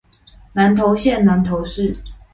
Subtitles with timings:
[0.53, 1.93] 南投縣南投市